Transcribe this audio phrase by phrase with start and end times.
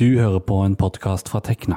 [0.00, 1.76] Du hører på en podkast fra Tekna.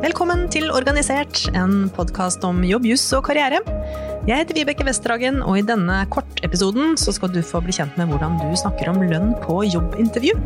[0.00, 3.58] Velkommen til Organisert, en podkast om jobb, juss og karriere.
[4.24, 8.14] Jeg heter Vibeke Westerhagen, og i denne kortepisoden så skal du få bli kjent med
[8.14, 10.40] hvordan du snakker om lønn på jobbintervju.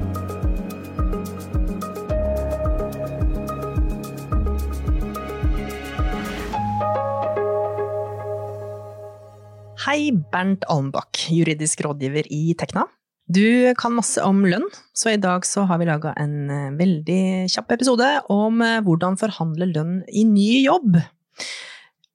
[9.86, 10.00] Hei,
[10.34, 12.88] Bernt Almbakk, juridisk rådgiver i Tekna.
[13.28, 14.64] Du kan masse om lønn,
[14.96, 19.18] så i dag så har vi laga en eh, veldig kjapp episode om eh, hvordan
[19.20, 20.96] forhandle lønn i ny jobb.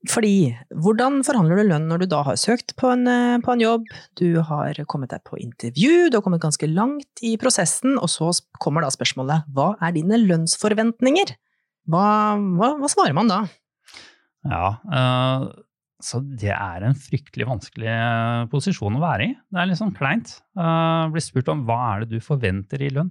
[0.10, 3.62] Fordi, hvordan forhandler du lønn når du da har søkt på en, eh, på en,
[3.62, 3.86] jobb,
[4.18, 8.32] du har kommet deg på intervju, du har kommet ganske langt i prosessen, og så
[8.58, 11.36] kommer da spørsmålet hva er dine lønnsforventninger?
[11.94, 12.08] Hva,
[12.58, 13.44] hva, hva svarer man da?
[14.50, 15.46] Ja, uh,
[16.04, 19.32] så det er en fryktelig vanskelig eh, posisjon å være i.
[19.50, 20.36] Det er litt sånn kleint.
[20.60, 23.10] Uh, bli spurt om hva er det du forventer i lønn.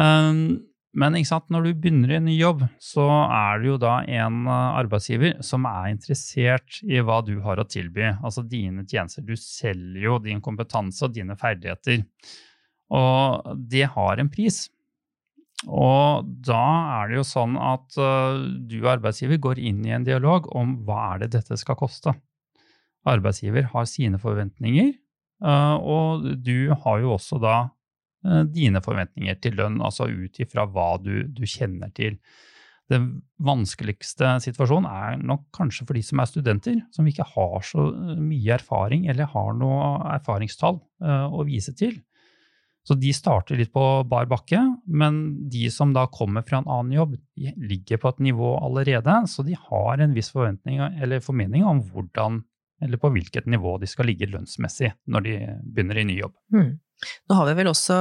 [0.00, 0.60] Um,
[0.96, 5.36] men når du begynner i en ny jobb, så er det jo da en arbeidsgiver
[5.46, 8.08] som er interessert i hva du har å tilby.
[8.18, 9.22] Altså dine tjenester.
[9.22, 12.02] Du selger jo din kompetanse og dine ferdigheter.
[12.90, 14.64] Og det har en pris.
[15.68, 16.62] Og da
[17.02, 21.14] er det jo sånn at uh, du arbeidsgiver går inn i en dialog om hva
[21.14, 22.14] er det dette skal koste.
[23.08, 24.94] Arbeidsgiver har sine forventninger,
[25.44, 30.64] uh, og du har jo også da uh, dine forventninger til lønn, altså ut ifra
[30.64, 32.16] hva du, du, kjenner til.
[32.90, 37.84] Den vanskeligste situasjonen er nok kanskje for de som er studenter, som ikke har så
[38.16, 40.80] mye erfaring eller har noe erfaringstall
[41.30, 42.00] å vise til.
[42.86, 44.58] Så de starter litt på bar bakke,
[44.90, 49.16] men de som da kommer fra en annen jobb, de ligger på et nivå allerede,
[49.30, 52.42] så de har en viss forventning eller formening om hvordan
[52.80, 55.34] eller på hvilket nivå de skal ligge lønnsmessig når de
[55.68, 56.32] begynner i ny jobb.
[56.54, 56.70] Mm.
[57.28, 57.96] Nå har vi vel også,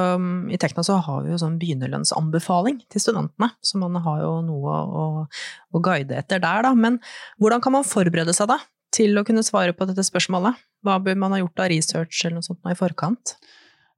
[0.52, 4.80] I Tekna så har vi jo sånn begynnerlønnsanbefaling til studentene, så man har jo noe
[5.04, 5.06] å,
[5.72, 6.74] å guide etter der, da.
[6.76, 7.00] Men
[7.40, 8.60] hvordan kan man forberede seg da
[8.96, 10.60] til å kunne svare på dette spørsmålet?
[10.84, 13.38] Hva bør man ha gjort av research eller noe sånt i forkant?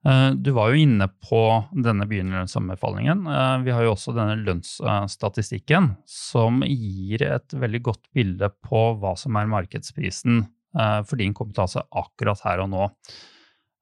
[0.02, 1.40] Eh, du var jo inne på
[1.84, 3.26] denne begynnerlønnsanbefalingen.
[3.26, 9.14] Eh, vi har jo også denne lønnsstatistikken, som gir et veldig godt bilde på hva
[9.18, 12.88] som er markedsprisen eh, for din kompetanse akkurat her og nå.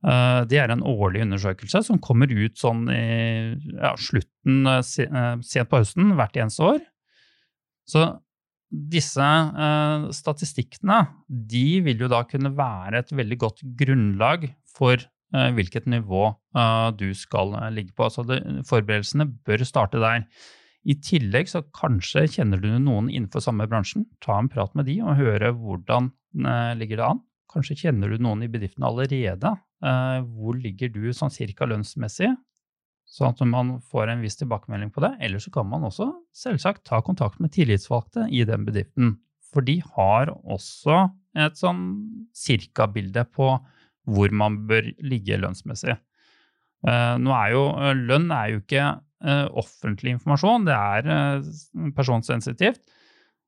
[0.01, 6.15] Det er en årlig undersøkelse som kommer ut sånn i ja, slutten, sent på høsten
[6.17, 6.79] hvert eneste år.
[7.85, 8.07] Så
[8.73, 9.27] disse
[10.17, 16.89] statistikkene de vil jo da kunne være et veldig godt grunnlag for hvilket nivå eh,
[16.99, 18.09] du skal eh, ligge på.
[18.11, 20.25] Så det, forberedelsene bør starte der.
[20.89, 24.07] I tillegg så kanskje kjenner du noen innenfor samme bransjen.
[24.25, 26.15] Ta en prat med de og høre hvordan
[26.79, 27.19] ligger det an.
[27.51, 29.51] Kanskje kjenner du noen i bedriften allerede.
[29.83, 32.31] Hvor ligger du sånn cirka lønnsmessig?
[33.11, 35.11] Sånn at man får en viss tilbakemelding på det.
[35.21, 39.19] Eller så kan man også selvsagt ta kontakt med tillitsvalgte i den bedriften.
[39.51, 41.83] For de har også et sånn
[42.39, 43.53] cirka-bilde på
[44.11, 45.97] hvor man bør ligge lønnsmessig.
[46.89, 51.43] Eh, nå er jo, eh, lønn er jo ikke eh, offentlig informasjon, det er
[51.97, 52.81] personsensitivt.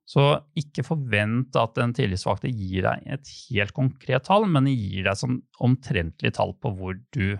[0.03, 0.25] Så
[0.59, 5.37] ikke forvent at en tillitsvalgte gir deg et helt konkret tall, men gir deg som
[5.63, 7.37] omtrentlig tall på hvor du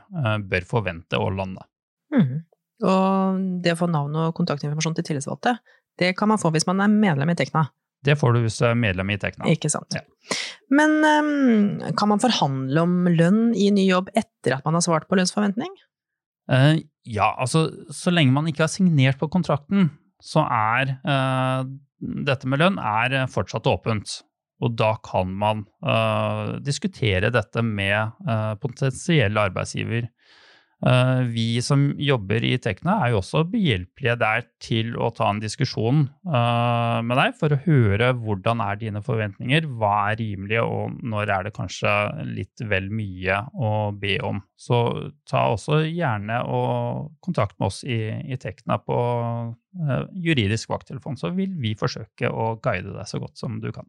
[0.48, 1.66] bør forvente å lande.
[2.16, 2.38] Mm.
[2.88, 5.58] Og det å få navn og kontaktinformasjon til tillitsvalgte,
[6.00, 7.66] det kan man få hvis man er medlem i Tekna.
[8.04, 9.48] Det får du hvis du er medlem i Tekna.
[9.52, 9.96] Ikke sant.
[9.96, 10.04] Ja.
[10.74, 15.08] Men um, kan man forhandle om lønn i ny jobb etter at man har svart
[15.10, 15.72] på lønnsforventning?
[16.52, 16.76] Uh,
[17.08, 19.92] ja, altså så lenge man ikke har signert på kontrakten,
[20.24, 21.64] så er uh,
[22.00, 24.20] dette med lønn er fortsatt åpent.
[24.64, 28.14] Og da kan man uh, diskutere dette med
[28.64, 30.08] potensiell arbeidsgiver.
[30.84, 35.40] Eh, vi som jobber i Tekna er jo også behjelpelige der til å ta en
[35.40, 40.98] diskusjon eh, med deg for å høre hvordan er dine forventninger, hva er rimelig og
[41.00, 41.94] når er det kanskje
[42.34, 44.42] litt vel mye å be om.
[44.60, 44.82] Så
[45.30, 48.98] ta også gjerne og kontakt med oss i, i Tekna på
[49.80, 53.88] eh, juridisk vakttelefon, så vil vi forsøke å guide deg så godt som du kan.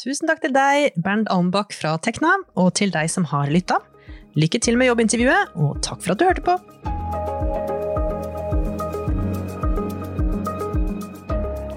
[0.00, 3.82] Tusen takk til deg, Bernd Almbakk fra Tekna, og til deg som har lytta.
[4.36, 6.54] Lykke til med jobbintervjuet, og takk for at du hørte på!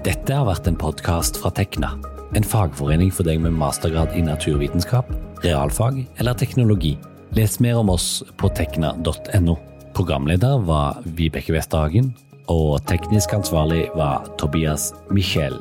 [0.04, 1.94] Dette har vært en podkast fra Tekna,
[2.36, 5.08] en fagforening for deg med mastergrad i naturvitenskap,
[5.40, 6.98] realfag eller teknologi.
[7.32, 9.56] Les mer om oss på tekna.no.
[9.96, 12.12] Programleder var Vibeke Westerhagen,
[12.52, 15.56] og teknisk ansvarlig var Tobias Michel.